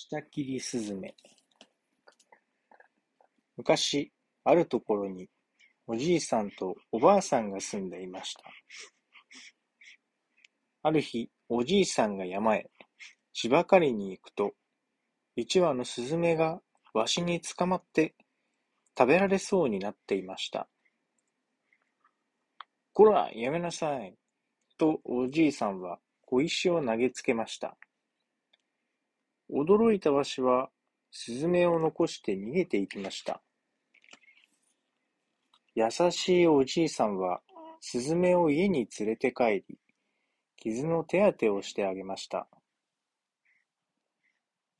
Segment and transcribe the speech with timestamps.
[0.00, 1.12] 下切りすずめ
[3.56, 4.12] 昔、
[4.44, 5.28] あるところに、
[5.88, 8.44] おじいさんとおばあさんが住んでいました。
[10.84, 12.70] ある日、おじいさんが山へ、
[13.32, 14.52] 芝刈りに行くと、
[15.34, 16.60] 一羽のスズメが
[16.94, 18.14] わしに捕まって
[18.96, 20.68] 食べられそうになっていました。
[22.92, 24.14] こら、やめなさい。
[24.78, 27.76] とおじいさんは小石を投げつけました。
[29.50, 30.70] 驚いたわしは、
[31.10, 33.40] スズメを残して逃げていきました。
[35.74, 37.40] 優しいおじいさんは、
[37.80, 39.78] スズメを家に連れて帰り、
[40.56, 42.46] 傷の手当てをしてあげました。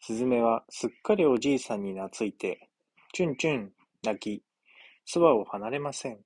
[0.00, 2.68] スズメはすっかりおじいさんに懐いて、
[3.12, 4.44] チュンチュン泣き、
[5.04, 6.18] そばを離れません。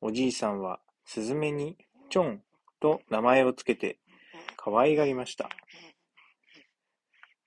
[0.00, 1.76] おじいさんはスズメに
[2.10, 2.42] チョン
[2.80, 3.98] と名前をつけて
[4.56, 5.48] 可愛がりました。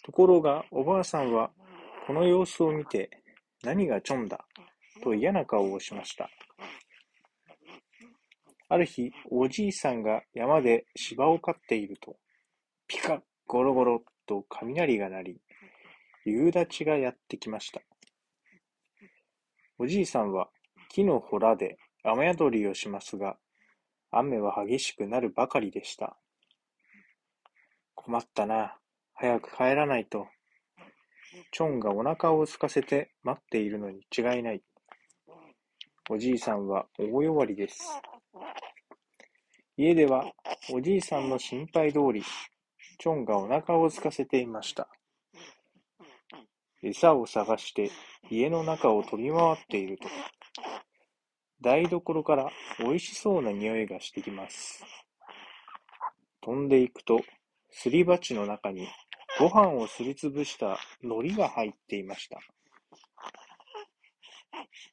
[0.09, 1.52] ところが、おばあさんは、
[2.07, 3.12] この様子を見て、
[3.63, 4.43] 何がちょんだ、
[5.04, 6.32] と嫌な顔をしました。
[8.70, 12.18] ある日、おじいさんが山で芝を刈っていると、
[12.88, 15.41] ピカッ、ゴロゴロと雷が鳴り、
[16.26, 17.79] 夕立がやってきました。
[19.77, 20.49] おじいさんは
[20.90, 23.38] 木のほらで雨宿りをしますが、
[24.10, 26.18] 雨は激しくなるばかりでした。
[27.94, 28.79] 困ったな。
[29.21, 30.27] 早く帰らないと。
[31.51, 34.63] チョンがお腹を空かせて待っているのに違いない。
[36.09, 38.01] おじいさんは大弱りです。
[39.76, 40.31] 家では
[40.71, 44.87] おじいさんの心配通り、チョンがお腹を空かせていました。
[46.81, 47.91] 餌を探して
[48.29, 50.07] 家の中を飛び回っていると、
[51.61, 54.85] 台所から美味しそうな匂いがしてきます。
[56.39, 57.20] 飛んでいくと、
[57.71, 58.87] すり鉢の中に
[59.39, 62.39] ご飯をすりつぶした海苔が入っていました。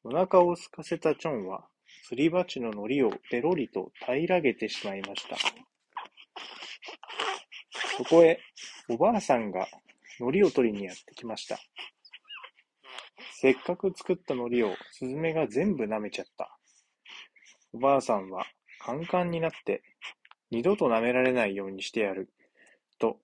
[0.04, 1.66] お腹を空かせたチョンは、
[2.04, 5.36] すり鉢の海苔をペロリと平らげてしまいました。
[7.96, 8.40] そこへ、
[8.88, 9.66] おばあさんが
[10.20, 11.58] 海苔を取りにやってきました。
[13.32, 16.56] せっかく作った海苔をスズメが全部舐めちゃった。
[17.72, 18.46] おばあさんは
[18.78, 19.82] カンカンになって、
[20.50, 22.30] 二度と舐められないようにしてやる、
[22.98, 23.18] と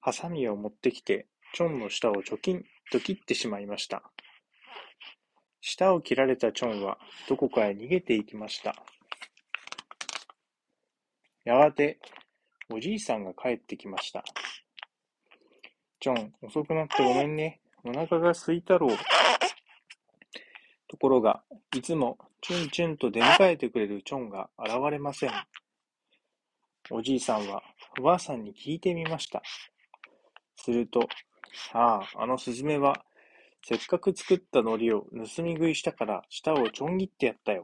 [0.00, 4.02] ハサミを持ってきて、チョンの舌をチョキンと切ってしまいました。
[5.60, 8.76] 舌を切られたチョンはどこかへ逃げていきました。
[11.44, 11.98] やがて、
[12.70, 14.24] おじいさんが帰ってきました。
[16.00, 17.60] チョン、遅くなってごめんね。
[17.84, 18.96] お腹が空いたろう。
[20.88, 21.42] ところが、
[21.74, 25.30] いつもチュンチュンと出迎えてくれるチョンが現れません。
[26.90, 27.62] おじいさんは
[27.98, 29.42] おばあさんに聞いてみました。
[30.56, 31.08] すると、
[31.72, 33.06] ああ、あのスズメは、
[33.64, 37.62] せっかく作った海苔を盗み食いしたから舌をちょん切ってやったよ。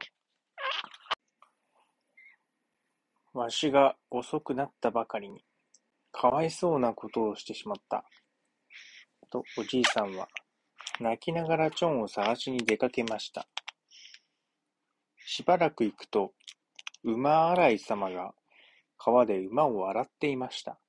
[3.33, 5.43] わしが遅くなったばかりに、
[6.11, 8.03] かわいそうなことをしてしまった。
[9.29, 10.27] と、おじいさんは、
[10.99, 13.47] 泣きながらチョンを探しに出かけました。
[15.25, 16.33] しばらく行くと、
[17.03, 18.33] 馬洗い様が
[19.05, 20.79] 川で馬を洗っていました。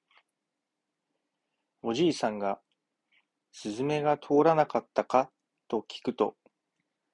[1.82, 2.60] おじいさんが、
[3.50, 5.30] スズメが通らなかったか？
[5.66, 6.36] と聞くと、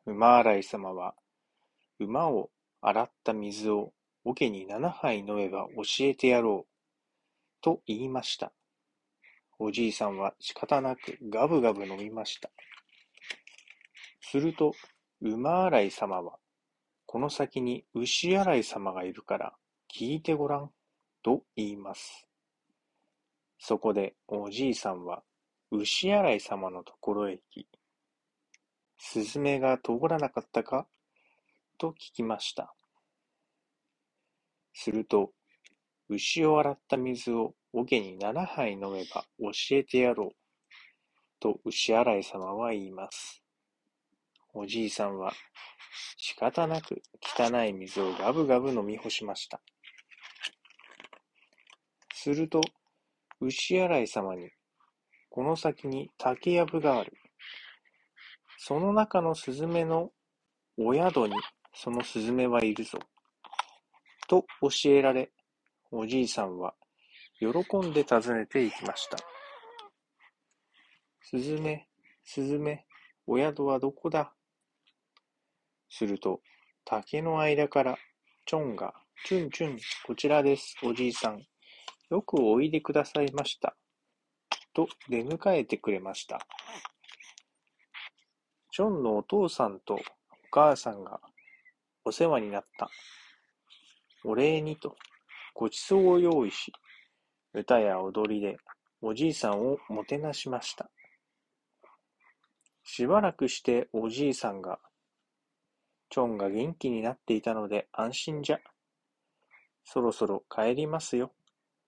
[0.05, 1.15] 馬洗い様は、
[1.99, 2.51] 馬を
[2.83, 3.95] 洗った水を
[4.25, 8.53] 桶に七杯飲めば教えてやろう、と言いました。
[9.59, 12.51] おじいさんは仕方なくガブガブ飲みました。
[14.21, 14.75] すると、
[15.23, 16.39] 馬洗い様は、
[17.07, 19.55] この先に牛洗い様がいるから
[19.91, 20.71] 聞いてごらん、
[21.23, 22.27] と言います。
[23.59, 25.23] そこでおじいさんは
[25.71, 27.69] 牛洗い様のところへ行き、
[28.99, 30.87] スズメが通らなかったか
[31.79, 32.75] と聞きました。
[34.75, 35.33] すると、
[36.09, 40.37] 牛を洗った水を桶に七杯飲めば教えてやろう。
[41.39, 43.43] と牛洗い様は言います。
[44.53, 45.33] おじいさんは
[46.17, 49.61] 仕方なく汚い水をガブガブ飲み干しました。
[52.23, 52.61] すると、
[53.41, 54.51] 牛洗い様に、
[55.31, 57.15] この先に竹やぶがある。
[58.59, 60.11] その中のスズメの
[60.77, 61.35] お宿に
[61.75, 62.99] そのスズメはいるぞ。
[64.29, 65.33] と教えられ、
[65.91, 66.75] おじいさんは
[67.39, 69.17] 喜んで訪ねていきました。
[71.23, 71.89] スズメ、
[72.23, 72.85] スズメ、
[73.27, 74.35] お宿はどこだ？
[75.89, 76.43] すると、
[76.85, 77.97] 竹の間から、
[78.45, 78.93] チョンが、
[79.25, 81.43] チュンチュン、こちらです、おじいさん。
[82.11, 83.77] よくおいでくださいました。
[84.75, 86.45] と出迎えてくれました。
[88.73, 89.99] ジョンのお父さんとお
[90.51, 91.21] 母さんが
[92.05, 92.91] お世話になった。
[94.25, 94.97] お礼にと
[95.55, 96.73] ごちそうを用意し、
[97.55, 98.57] 歌や踊りで
[99.01, 100.91] おじいさんをもてなしました。
[102.83, 104.81] しばらくしておじいさんが、
[106.11, 108.59] チョンが元気になっていたので安心じゃ。
[109.85, 111.33] そろそろ帰りますよ。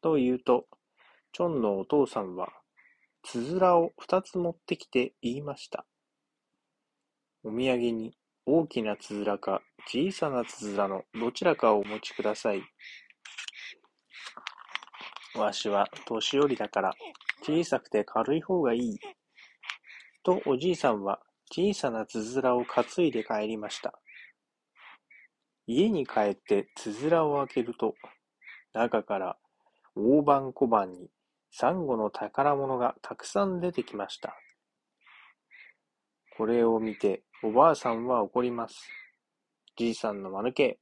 [0.02, 0.66] と言うと、
[1.32, 2.52] チョンのお父さんは、
[3.22, 5.86] つづらを二つ持ってきて言いました。
[7.44, 12.62] お土産に大きなつづらか小さなつづらのどちらかをお持ちください。
[15.36, 16.92] わしは年寄りだから
[17.42, 18.98] 小さくて軽い方がいい。
[20.24, 21.20] とおじいさんは
[21.50, 23.94] 小さなつづらを担いで帰りました。
[25.66, 27.94] 家に帰ってつづらを開けると、
[28.72, 29.36] 中から
[29.94, 31.08] 大判小判に
[31.50, 34.34] サンゴの宝物がたくさん出てきました。
[36.36, 38.88] これを見ておばあさんは怒ります。
[39.76, 40.78] じいさんの間抜け、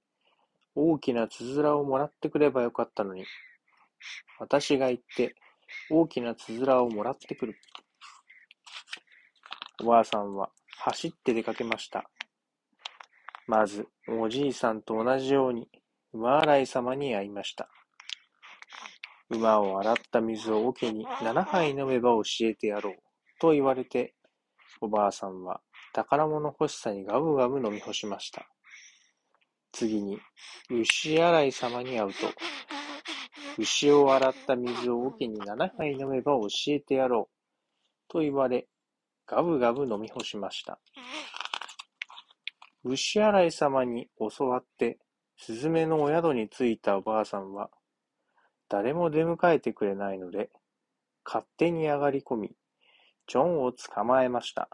[0.74, 3.24] 大きなつづらをもらってくればよかったのに、
[4.38, 5.34] 私が行って
[5.90, 7.56] 大きなつづらをもらってくる。
[9.82, 12.08] おばあさんは走って出かけました。
[13.46, 15.68] まず、おじいさんと同じように、
[16.12, 17.68] 馬洗い様に会いました。
[19.31, 22.94] 馬を洗った水を桶に7杯飲めば教えてやろう、
[23.41, 24.15] と言われて、
[24.81, 25.61] おばあさんは
[25.93, 28.47] 宝物欲しさにガブガブ飲み干しました。
[29.73, 30.19] 次に、
[30.71, 32.17] 牛洗い様に会うと、
[33.59, 38.67] 牛を洗った水を桶に7杯飲めば教えてやろう、と言われ、
[39.27, 40.81] ガブガブ飲み干しました。
[42.82, 44.99] 牛洗い様に教わって、
[45.37, 47.71] スズメのお宿に着いたおばあさんは、
[48.70, 50.49] 誰も出迎えてくれないので、
[51.25, 52.52] 勝手に上がり込み、
[53.26, 54.69] ジョンを捕まえました。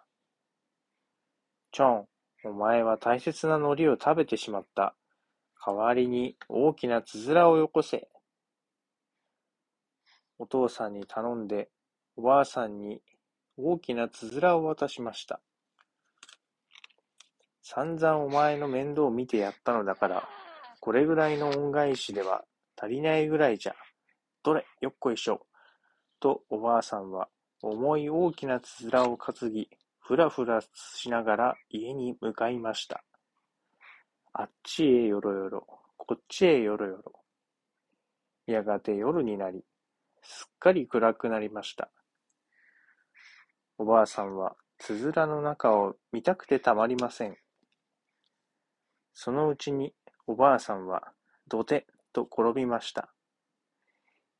[1.72, 2.06] ジョン、
[2.44, 4.94] お前は大切な海苔を食べてしまった。
[5.66, 8.06] 代わりに大きなつづらをよこせ。
[10.38, 11.70] お父さんに頼んで、
[12.16, 13.00] おばあさんに
[13.56, 15.40] 大きなつづらを渡しました。
[17.62, 20.28] 散々お前の面倒を見てやったのだから、
[20.80, 22.44] これぐらいの恩返しでは
[22.80, 23.74] 足りないぐらいじゃ。
[24.42, 25.46] どれ、よっこいしょ。
[26.20, 27.28] とおばあさんは
[27.62, 29.68] 重い大きなつづらを担ぎ、
[29.98, 33.02] ふらふらしながら家に向かいました。
[34.32, 37.12] あっちへよろよろ、こっちへよろよろ。
[38.46, 39.64] やがて夜になり、
[40.22, 41.90] すっかり暗くなりました。
[43.78, 47.36] おばあさんはつづらの中を見たくてたまりません。
[49.12, 49.94] そのうちに
[50.26, 51.12] おばあさんは、
[51.48, 53.10] どてと転びました。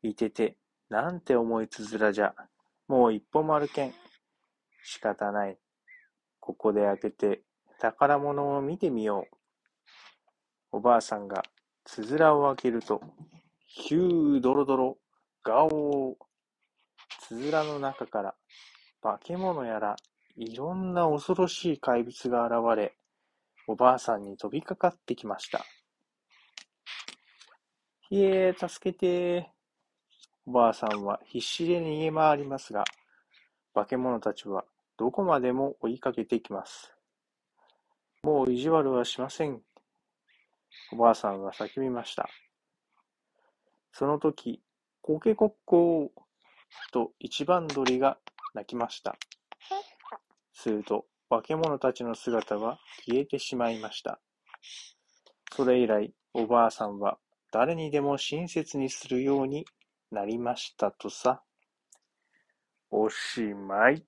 [0.03, 0.57] いてて、
[0.89, 2.35] なんて重いつづらじゃ。
[2.89, 3.93] もう一歩も歩けん。
[4.83, 5.59] 仕方ない。
[6.41, 7.43] ここで開けて
[7.79, 9.27] 宝物を見てみよ
[10.73, 10.77] う。
[10.79, 11.43] おばあさんが
[11.85, 13.03] つづらを開けると、
[13.67, 14.97] ヒュードロドロ、
[15.45, 16.15] ガオー。
[17.29, 18.35] つづらの中から
[19.03, 19.97] 化け物やら
[20.37, 22.97] いろんな恐ろしい怪物が現れ、
[23.67, 25.63] おばあさんに飛びかかってきました。
[28.09, 29.51] ひえ、助けて。
[30.47, 32.85] おばあさんは必死で逃げ回りますが、
[33.75, 34.65] 化け物たちは
[34.97, 36.95] どこまでも追いかけてきます。
[38.23, 39.61] もう意地悪はしません。
[40.93, 42.29] おばあさんは叫びました。
[43.91, 44.63] その時、
[45.03, 46.09] コケコッコー
[46.93, 48.19] と一番鳥が
[48.55, 49.17] 鳴きました。
[50.53, 54.21] すると、化け物たちの姿は消えてしまいました。
[55.53, 57.19] それ以来、おばあさんは
[57.59, 59.65] 誰にでも親切にするように
[60.11, 61.43] なりましたとさ。
[62.91, 64.05] おしまい。